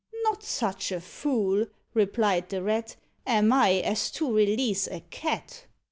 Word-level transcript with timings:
"Not 0.23 0.41
such 0.41 0.91
a 0.91 0.99
fool," 0.99 1.67
replied 1.93 2.49
the 2.49 2.63
Rat, 2.63 2.95
"Am 3.27 3.53
I 3.53 3.73
as 3.81 4.09
to 4.13 4.33
release 4.35 4.87
a 4.87 5.01
Cat!" 5.11 5.67